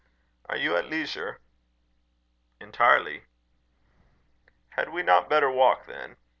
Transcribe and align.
"Are 0.45 0.57
you 0.57 0.75
at 0.77 0.89
leisure?" 0.89 1.39
"Entirely." 2.59 3.25
"Had 4.69 4.89
we 4.89 5.03
not 5.03 5.29
better 5.29 5.51
walk, 5.51 5.85
then? 5.85 6.17